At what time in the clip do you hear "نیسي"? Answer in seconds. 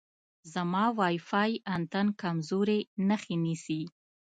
3.43-3.81